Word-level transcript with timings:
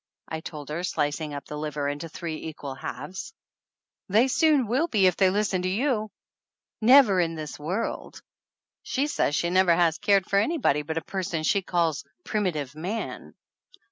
I 0.27 0.39
told 0.39 0.69
her, 0.69 0.83
slicing 0.83 1.31
up 1.35 1.45
the 1.45 1.59
liver 1.59 1.87
into 1.87 2.09
three 2.09 2.37
equal 2.47 2.73
halves. 2.73 3.35
THE 4.09 4.15
ANNALS 4.15 4.15
OF 4.15 4.15
ANN 4.15 4.15
"They 4.15 4.27
soon 4.57 4.67
will 4.67 4.87
be 4.87 5.05
if 5.05 5.15
they 5.15 5.29
listen 5.29 5.61
to 5.61 5.69
you!" 5.69 6.09
"Never 6.97 7.19
in 7.19 7.35
this 7.35 7.59
world! 7.59 8.23
She 8.81 9.05
says 9.05 9.35
she 9.35 9.51
never 9.51 9.75
has 9.75 9.99
cared 9.99 10.25
for 10.27 10.39
anybody 10.39 10.81
but 10.81 10.97
a 10.97 11.01
person 11.03 11.43
she 11.43 11.61
calls 11.61 12.03
'Prim 12.23 12.45
itive 12.45 12.75
Man 12.75 13.35